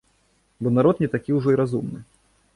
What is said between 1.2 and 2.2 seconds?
ўжо і разумны.